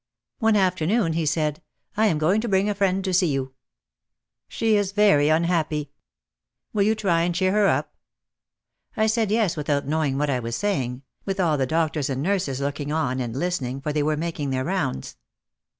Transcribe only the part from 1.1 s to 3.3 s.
he said, "I am going to bring a friend to see